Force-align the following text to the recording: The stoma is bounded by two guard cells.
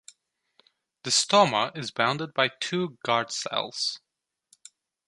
The 1.03 1.11
stoma 1.11 1.77
is 1.77 1.91
bounded 1.91 2.33
by 2.33 2.49
two 2.59 2.97
guard 3.05 3.31
cells. 3.31 3.99